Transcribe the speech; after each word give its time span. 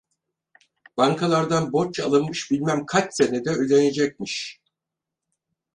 Bankalardan 0.97 1.73
borç 1.73 1.99
alınmış, 1.99 2.51
bilmem 2.51 2.85
kaç 2.85 3.13
senede 3.15 3.49
ödenecekmiş. 3.49 4.61